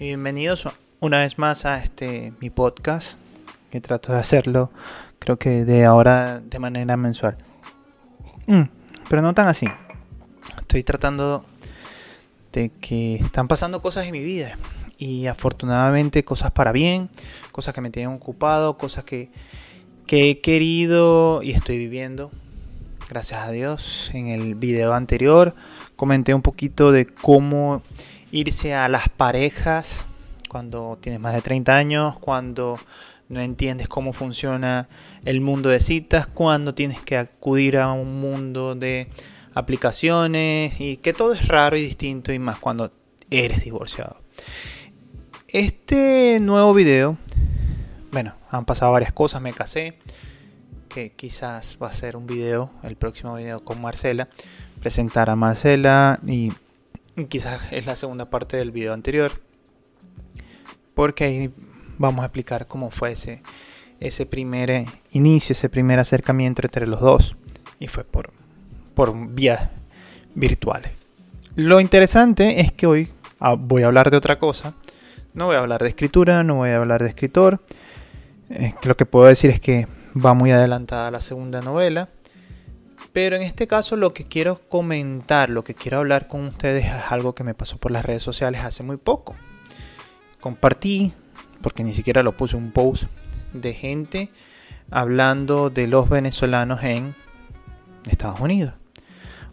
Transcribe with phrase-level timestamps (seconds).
[0.00, 0.66] bienvenidos
[1.00, 3.18] una vez más a este mi podcast,
[3.70, 4.70] que trato de hacerlo,
[5.18, 7.36] creo que de ahora de manera mensual.
[8.46, 8.62] Mm,
[9.10, 9.66] pero no tan así.
[10.58, 11.44] Estoy tratando
[12.50, 14.56] de que están pasando cosas en mi vida
[14.96, 17.10] y afortunadamente cosas para bien,
[17.52, 19.28] cosas que me tienen ocupado, cosas que,
[20.06, 22.30] que he querido y estoy viviendo.
[23.10, 24.10] Gracias a Dios.
[24.14, 25.54] En el video anterior
[25.94, 27.82] comenté un poquito de cómo
[28.32, 30.04] irse a las parejas
[30.48, 32.78] cuando tienes más de 30 años, cuando
[33.28, 34.88] no entiendes cómo funciona
[35.24, 39.08] el mundo de citas, cuando tienes que acudir a un mundo de
[39.54, 42.92] aplicaciones y que todo es raro y distinto y más cuando
[43.30, 44.16] eres divorciado.
[45.46, 47.16] Este nuevo video,
[48.10, 49.96] bueno, han pasado varias cosas, me casé,
[50.88, 54.28] que quizás va a ser un video, el próximo video con Marcela,
[54.80, 56.52] presentar a Marcela y
[57.26, 59.32] quizás es la segunda parte del video anterior.
[60.94, 61.54] Porque ahí
[61.98, 63.42] vamos a explicar cómo fue ese,
[64.00, 67.36] ese primer eh, inicio, ese primer acercamiento entre los dos.
[67.78, 68.30] Y fue por,
[68.94, 69.68] por vías
[70.34, 70.92] virtuales.
[71.56, 74.74] Lo interesante es que hoy ah, voy a hablar de otra cosa.
[75.32, 77.60] No voy a hablar de escritura, no voy a hablar de escritor.
[78.50, 82.08] Eh, lo que puedo decir es que va muy adelantada la segunda novela.
[83.12, 87.10] Pero en este caso lo que quiero comentar, lo que quiero hablar con ustedes es
[87.10, 89.34] algo que me pasó por las redes sociales hace muy poco.
[90.40, 91.12] Compartí,
[91.60, 93.04] porque ni siquiera lo puse un post,
[93.52, 94.30] de gente
[94.90, 97.14] hablando de los venezolanos en
[98.08, 98.74] Estados Unidos.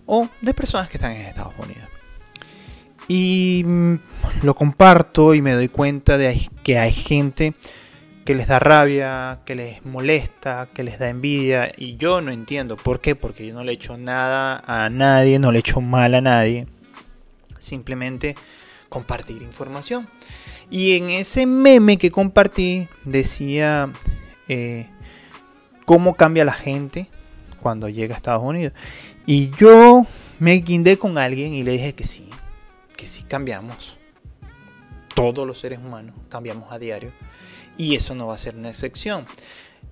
[0.06, 1.90] O de personas que están en Estados Unidos.
[3.08, 3.96] Y mm,
[4.44, 7.56] lo comparto y me doy cuenta de que hay gente
[8.28, 11.72] que les da rabia, que les molesta, que les da envidia.
[11.78, 12.76] Y yo no entiendo.
[12.76, 13.16] ¿Por qué?
[13.16, 16.20] Porque yo no le he hecho nada a nadie, no le he hecho mal a
[16.20, 16.68] nadie.
[17.58, 18.36] Simplemente
[18.90, 20.10] compartir información.
[20.70, 23.94] Y en ese meme que compartí decía
[24.50, 24.88] eh,
[25.86, 27.08] cómo cambia la gente
[27.62, 28.74] cuando llega a Estados Unidos.
[29.26, 30.06] Y yo
[30.40, 32.30] me guindé con alguien y le dije que sí,
[32.98, 33.97] que sí cambiamos.
[35.18, 37.12] Todos los seres humanos cambiamos a diario
[37.76, 39.26] y eso no va a ser una excepción.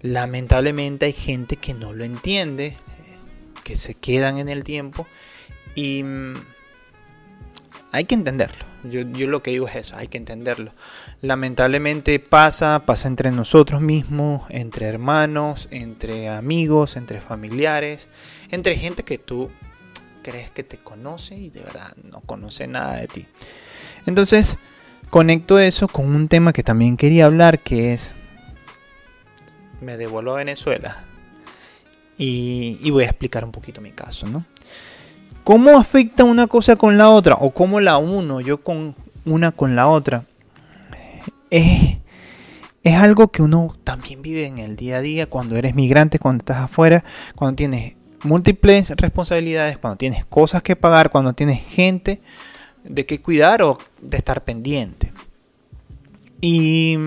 [0.04, 2.78] Lamentablemente hay gente que no lo entiende,
[3.64, 5.08] que se quedan en el tiempo
[5.74, 6.36] y mm,
[7.92, 8.66] hay que entenderlo.
[8.84, 10.74] Yo, lo que digo es eso, hay que entenderlo.
[11.24, 18.10] Lamentablemente pasa, pasa entre nosotros mismos, entre hermanos, entre amigos, entre familiares,
[18.52, 19.50] entre gente que tú
[20.22, 23.26] crees que te conoce y de verdad no conoce nada de ti.
[24.06, 24.60] Entonces,
[25.10, 28.16] Conecto eso con un tema que también quería hablar, que es,
[29.82, 31.06] me devuelvo a Venezuela
[32.18, 34.46] y, voy a explicar un poquito mi caso, ¿no?
[35.44, 37.36] ¿Cómo afecta una cosa con la otra?
[37.36, 38.96] ¿O cómo la uno yo con
[39.26, 40.26] una con la otra?
[41.52, 41.98] Es,
[42.84, 46.42] es algo que uno también vive en el día a día cuando eres migrante, cuando
[46.42, 47.04] estás afuera,
[47.36, 52.22] cuando tienes múltiples responsabilidades, cuando tienes cosas que pagar, cuando tienes gente
[52.88, 55.12] de qué cuidar o de estar pendiente.
[56.42, 56.98] Y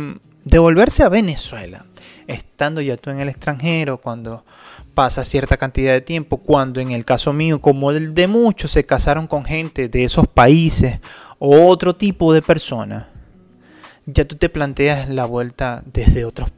[0.45, 1.87] devolverse a Venezuela,
[2.27, 4.45] estando ya tú en el extranjero, cuando
[4.95, 8.85] pasa cierta cantidad de tiempo, cuando en el caso mío, como el de muchos, se
[8.85, 10.99] casaron con gente de esos países
[11.39, 13.07] o otro tipo de personas,
[14.07, 16.51] ya tú te planteas la vuelta desde otros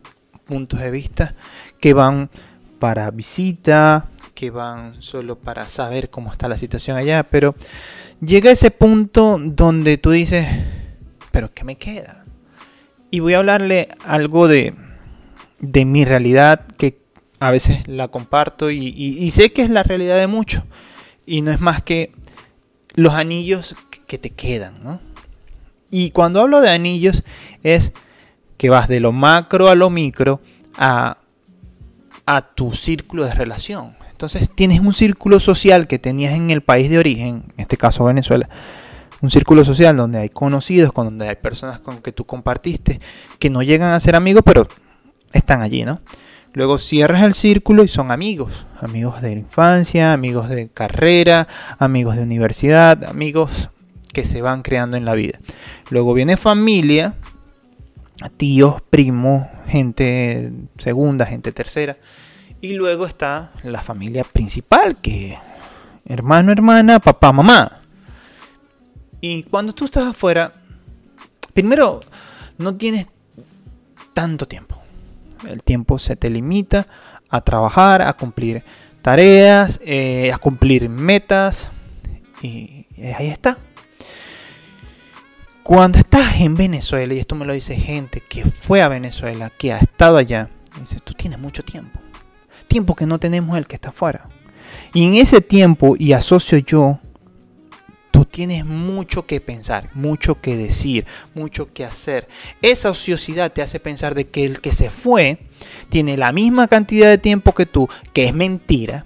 [0.46, 1.34] puntos de vista
[1.80, 2.30] que van
[2.78, 7.54] para visita, que van solo para saber cómo está la situación allá, pero
[8.20, 10.46] llega ese punto donde tú dices,
[11.30, 12.24] pero ¿qué me queda?
[13.10, 14.74] Y voy a hablarle algo de,
[15.58, 17.00] de mi realidad que
[17.40, 20.62] a veces la comparto y, sé que es la realidad de muchos.
[21.26, 22.12] Y no es más que
[22.94, 23.74] los anillos
[24.06, 25.00] que te quedan, ¿no?
[25.90, 27.24] Y cuando hablo de anillos
[27.62, 27.92] es
[28.56, 30.40] que vas de lo macro a lo micro
[30.76, 31.18] a,
[32.26, 33.96] a tu círculo de relación.
[34.20, 38.04] Entonces tienes un círculo social que tenías en el país de origen, en este caso
[38.04, 38.50] Venezuela,
[39.22, 43.00] un círculo social donde hay conocidos, donde hay personas con que tú compartiste,
[43.38, 44.68] que no llegan a ser amigos, pero
[45.32, 46.02] están allí, ¿no?
[46.52, 52.22] Luego cierras el círculo y son amigos, amigos de infancia, amigos de carrera, amigos de
[52.22, 53.70] universidad, amigos
[54.12, 55.38] que se van creando en la vida.
[55.88, 57.14] Luego viene familia,
[58.36, 61.96] tíos, primos, gente segunda, gente tercera.
[62.60, 65.38] Y luego está la familia principal, que
[66.04, 67.80] hermano, hermana, papá, mamá.
[69.20, 70.52] Y cuando tú estás afuera,
[71.54, 72.00] primero,
[72.58, 73.06] no tienes
[74.12, 74.78] tanto tiempo.
[75.48, 76.86] El tiempo se te limita
[77.30, 78.62] a trabajar, a cumplir
[79.00, 81.70] tareas, eh, a cumplir metas.
[82.42, 82.86] Y
[83.16, 83.58] ahí está.
[85.62, 89.72] Cuando estás en Venezuela, y esto me lo dice gente que fue a Venezuela, que
[89.72, 92.00] ha estado allá, dice, tú tienes mucho tiempo.
[92.70, 94.28] Tiempo que no tenemos el que está afuera.
[94.94, 97.00] Y en ese tiempo, y asocio yo,
[98.12, 102.28] tú tienes mucho que pensar, mucho que decir, mucho que hacer.
[102.62, 105.40] Esa ociosidad te hace pensar de que el que se fue
[105.88, 109.04] tiene la misma cantidad de tiempo que tú, que es mentira,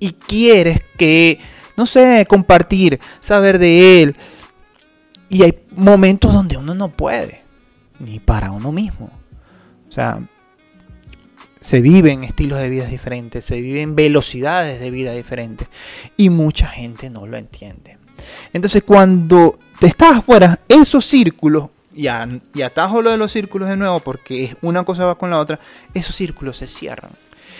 [0.00, 1.38] y quieres que,
[1.76, 4.16] no sé, compartir, saber de él,
[5.28, 7.44] y hay momentos donde uno no puede,
[8.00, 9.12] ni para uno mismo.
[9.88, 10.18] O sea,
[11.66, 15.66] se viven estilos de vida diferentes, se viven velocidades de vida diferentes.
[16.16, 17.98] Y mucha gente no lo entiende.
[18.52, 22.06] Entonces cuando te estás afuera, esos círculos, y,
[22.54, 25.58] y atajo lo de los círculos de nuevo porque una cosa va con la otra,
[25.92, 27.10] esos círculos se cierran.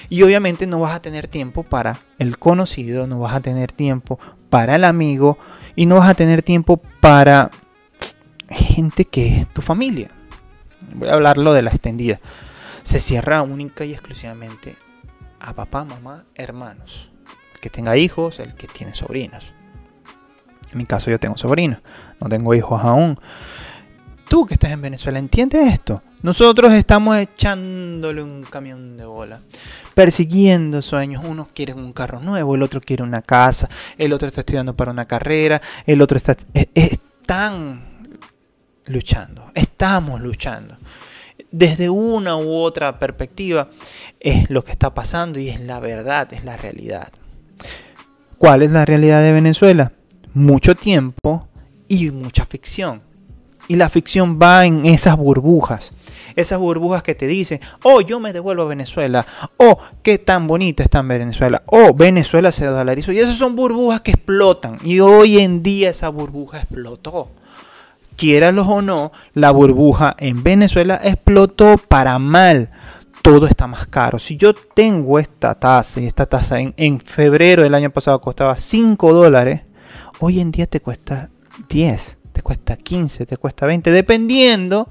[0.08, 4.20] Y obviamente no vas a tener tiempo para el conocido, no vas a tener tiempo
[4.50, 5.37] para el amigo,
[5.75, 7.50] y no vas a tener tiempo para
[8.50, 10.12] gente que es tu familia.
[10.94, 12.20] Voy a hablarlo de la extendida.
[12.86, 14.76] Se cierra única y exclusivamente
[15.40, 17.10] a papá, mamá, hermanos.
[17.52, 19.52] El que tenga hijos, el que tiene sobrinos.
[20.70, 21.80] En mi caso yo tengo sobrinos,
[22.20, 23.16] no tengo hijos aún.
[24.28, 26.00] Tú que estás en Venezuela, ¿entiendes esto?
[26.22, 29.40] Nosotros estamos echándole un camión de bola,
[29.92, 31.24] persiguiendo sueños.
[31.26, 33.68] Uno quiere un carro nuevo, el otro quiere una casa,
[33.98, 36.36] el otro está estudiando para una carrera, el otro está...
[36.72, 37.84] Están
[38.86, 40.76] luchando, estamos luchando.
[41.50, 43.68] Desde una u otra perspectiva
[44.20, 47.08] es lo que está pasando y es la verdad, es la realidad.
[48.38, 49.92] ¿Cuál es la realidad de Venezuela?
[50.34, 51.48] Mucho tiempo
[51.88, 53.00] y mucha ficción.
[53.68, 55.92] Y la ficción va en esas burbujas.
[56.36, 59.26] Esas burbujas que te dicen, oh, yo me devuelvo a Venezuela.
[59.56, 61.62] Oh, qué tan bonita está en Venezuela.
[61.66, 63.10] Oh, Venezuela se dolarizó.
[63.12, 64.78] Y esas son burbujas que explotan.
[64.84, 67.30] Y hoy en día esa burbuja explotó.
[68.16, 72.70] Quieranlos o no, la burbuja en Venezuela explotó para mal.
[73.22, 74.18] Todo está más caro.
[74.18, 78.56] Si yo tengo esta tasa y esta tasa en, en febrero del año pasado costaba
[78.56, 79.62] 5 dólares,
[80.20, 81.30] hoy en día te cuesta
[81.68, 84.90] 10 te cuesta 15, te cuesta 20, dependiendo,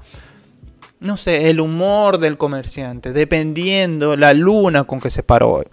[0.98, 5.64] no sé, el humor del comerciante, dependiendo la luna con que se paró hoy.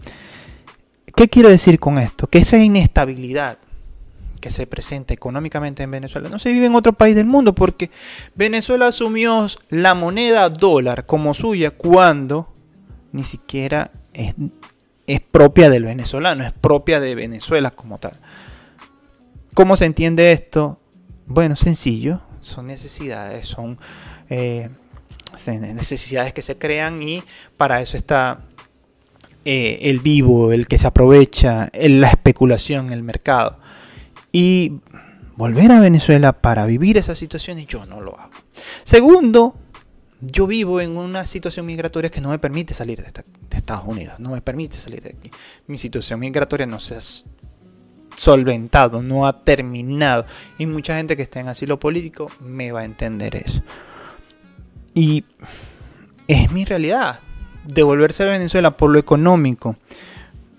[1.15, 2.27] ¿Qué quiero decir con esto?
[2.27, 3.57] Que esa inestabilidad
[4.44, 7.90] que se presenta económicamente en Venezuela no se vive en otro país del mundo porque
[8.36, 12.54] Venezuela asumió la moneda dólar como suya cuando
[13.13, 14.36] ni siquiera es,
[15.07, 18.19] es propia del venezolano, es propia de Venezuela como tal.
[19.54, 20.78] ¿Cómo se entiende esto?
[21.25, 23.80] Bueno, sencillo, son necesidades, son
[24.30, 24.69] eh,
[25.48, 27.24] necesidades que se crean y
[27.56, 28.42] para eso está
[29.45, 33.62] eh, el vivo, el que se aprovecha, la especulación, el mercado.
[34.35, 34.80] Y
[35.38, 38.33] volver a Venezuela para vivir esas situaciones yo no lo hago.
[38.83, 39.56] Segundo,
[40.21, 43.24] yo vivo en una situación migratoria que no me permite salir de,
[43.56, 45.30] Estados Unidos, no me permite salir de aquí.
[45.68, 46.97] Mi situación migratoria no se
[48.15, 50.25] solventado, no ha terminado.
[50.57, 53.62] Y mucha gente que está en asilo político me va a entender eso.
[54.95, 55.25] Y
[56.27, 57.19] es mi realidad.
[57.65, 59.77] Devolverse a Venezuela por lo económico,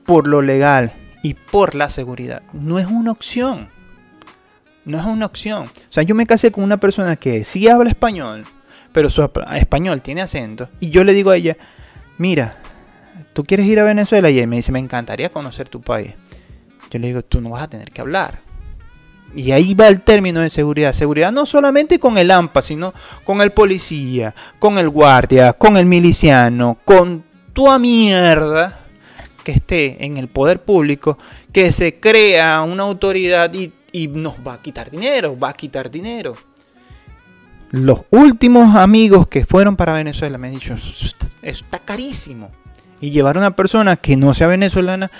[0.06, 0.92] por lo legal
[1.24, 3.70] y por la seguridad no es una opción.
[4.84, 5.68] No es una opción.
[5.68, 8.44] O sea, yo me casé con una persona que sí habla español,
[8.92, 9.26] pero su
[9.56, 10.68] español tiene acento.
[10.80, 11.56] Y yo le digo a ella,
[12.18, 12.58] mira,
[13.32, 14.28] ¿tú quieres ir a Venezuela?
[14.28, 16.12] Y ella me dice, me encantaría conocer tu país.
[16.90, 18.40] Yo le digo, tú no vas a tener que hablar.
[19.34, 20.92] Y ahí va el término de seguridad.
[20.92, 22.92] Seguridad no solamente con el AMPA, sino
[23.24, 28.83] con el policía, con el guardia, con el miliciano, con tu mierda
[29.44, 31.18] que esté en el poder público,
[31.52, 33.72] que se crea una autoridad y,
[34.08, 36.34] nos va a quitar dinero, va a quitar dinero.
[37.70, 40.74] Los últimos amigos que fueron para Venezuela me han dicho,
[41.42, 42.50] está carísimo.
[43.00, 45.10] Y llevar a una persona que no sea venezolana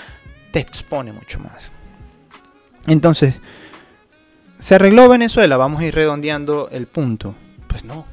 [0.51, 1.71] te expone mucho más.
[2.87, 3.39] Entonces,
[4.59, 5.57] ¿se arregló Venezuela?
[5.57, 7.35] Vamos a ir redondeando el punto.
[7.67, 8.05] Pues no.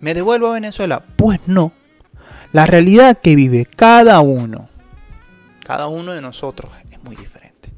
[0.00, 1.02] ¿Me devuelvo a Venezuela?
[1.16, 1.72] Pues no.
[2.52, 4.68] La realidad que vive cada uno,
[5.64, 7.70] cada uno de nosotros es muy diferente.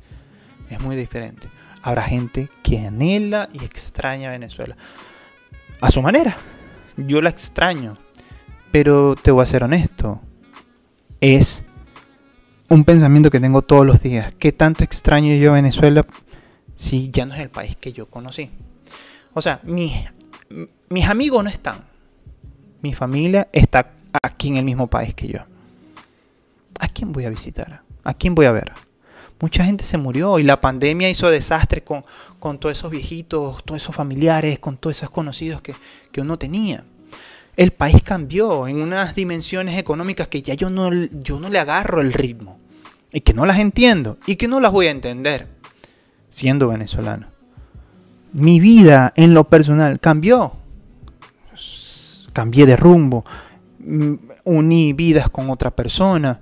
[0.68, 1.48] Es muy diferente.
[1.82, 4.76] Habrá gente que anhela y extraña Venezuela.
[5.80, 6.36] A su manera.
[6.96, 7.96] Yo la extraño.
[8.72, 10.20] Pero te voy a ser honesto.
[11.20, 11.64] Es
[12.68, 14.34] un pensamiento que tengo todos los días.
[14.34, 16.04] ¿Qué tanto extraño yo Venezuela
[16.74, 18.50] si ya no es el país que yo conocí?
[19.32, 19.92] O sea, mis,
[20.88, 21.84] mis amigos no están.
[22.82, 25.40] Mi familia está aquí en el mismo país que yo.
[26.78, 27.82] ¿A quién voy a visitar?
[28.04, 28.72] ¿A quién voy a ver?
[29.40, 32.04] Mucha gente se murió y la pandemia hizo desastre con,
[32.38, 35.74] con todos esos viejitos, todos esos familiares, con todos esos conocidos que,
[36.10, 36.84] que uno tenía.
[37.56, 42.00] El país cambió en unas dimensiones económicas que ya yo no, yo no le agarro
[42.00, 42.58] el ritmo
[43.12, 45.48] y que no las entiendo y que no las voy a entender
[46.28, 47.28] siendo venezolano.
[48.32, 50.52] Mi vida en lo personal cambió.
[52.32, 53.24] Cambié de rumbo,
[54.44, 56.40] uní vidas con otra persona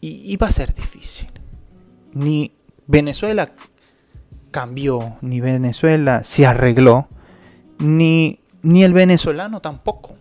[0.00, 1.30] y iba a ser difícil.
[2.12, 2.52] Ni
[2.86, 3.50] Venezuela
[4.50, 7.08] cambió, ni Venezuela se arregló,
[7.78, 10.16] ni, ni el venezolano tampoco.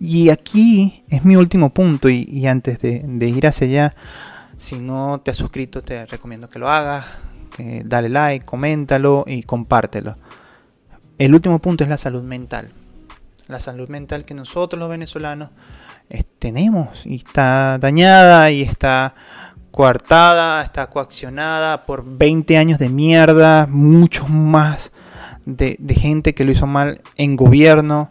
[0.00, 3.94] Y aquí es mi último punto y, antes de, ir hacia allá,
[4.58, 7.06] si no te has suscrito te recomiendo que lo hagas,
[7.84, 10.16] dale like, coméntalo y compártelo.
[11.18, 12.72] El último punto es la salud mental.
[13.46, 15.50] La salud mental que nosotros los venezolanos
[16.44, 19.14] tenemos y está dañada y está
[19.70, 24.90] coartada, está coaccionada por 20 años de mierda, muchos más
[25.46, 28.10] de, gente que lo hizo mal en gobierno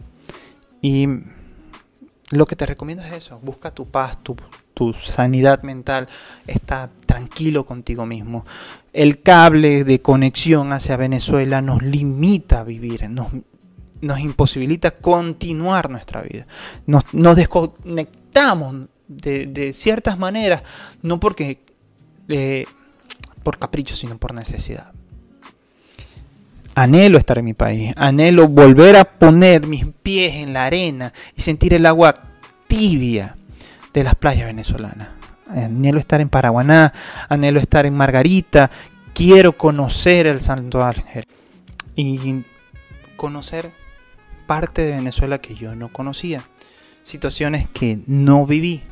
[0.82, 1.08] y
[2.32, 4.36] lo que te recomiendo es eso, busca tu paz, tu,
[4.94, 6.08] sanidad mental,
[6.48, 8.46] está tranquilo contigo mismo.
[8.94, 13.08] El cable de conexión hacia Venezuela nos limita a vivir,
[14.04, 16.46] nos imposibilita continuar nuestra vida.
[16.86, 17.06] Nos,
[17.36, 20.62] desconectamos de, ciertas maneras,
[21.02, 21.60] no porque
[22.28, 22.66] eh,
[23.44, 24.92] por capricho, sino por necesidad.
[26.76, 31.42] Anhelo estar en mi país, anhelo volver a poner mis pies en la arena y
[31.42, 32.14] sentir el agua
[32.68, 33.38] tibia
[33.94, 35.10] de las playas venezolanas.
[35.48, 36.92] Anhelo estar en Paraguaná,
[37.30, 38.72] anhelo estar en Margarita,
[39.14, 41.26] quiero conocer el Santo Ángel
[41.96, 42.44] y
[43.16, 43.83] conocer
[44.54, 46.44] parte de Venezuela que yo no conocía,
[47.02, 48.84] situaciones que no viví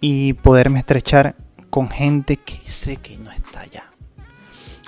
[0.00, 1.36] y poderme estrechar
[1.68, 3.90] con gente que sé que no está allá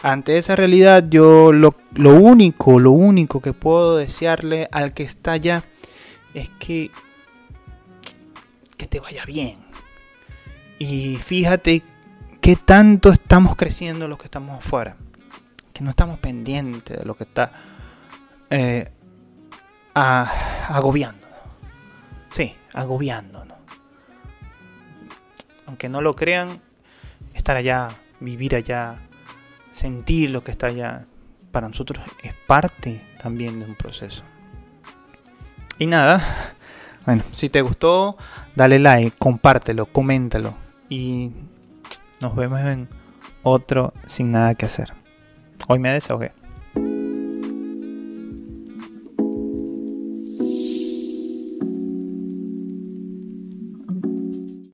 [0.03, 5.65] ante esa realidad yo lo, único, lo único que puedo desearle al que está allá
[6.33, 6.91] es que,
[8.77, 9.57] que te vaya bien.
[10.79, 11.83] Y fíjate
[12.41, 14.97] qué tanto estamos creciendo los que estamos afuera.
[15.73, 17.53] Que no estamos pendientes de lo que está
[18.51, 18.91] eh,
[19.97, 21.39] agobiándonos.
[22.31, 23.57] Sí, agobiándonos.
[25.67, 26.61] Aunque no lo crean,
[27.35, 27.89] estar allá,
[28.21, 28.97] vivir allá,
[29.73, 31.07] sentir lo que está allá,
[31.51, 34.23] para nosotros es parte también de un proceso.
[35.79, 36.23] Y nada,
[37.07, 38.17] bueno, si te gustó,
[38.55, 40.55] dale like, compártelo, coméntalo
[40.89, 41.33] y
[42.21, 42.89] nos vemos en
[43.43, 44.93] otro sin nada que hacer.
[45.69, 46.33] Hoy me desahogué.